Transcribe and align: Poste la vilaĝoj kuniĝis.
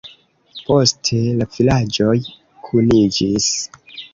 Poste 0.69 1.19
la 1.41 1.47
vilaĝoj 1.57 2.17
kuniĝis. 2.69 3.53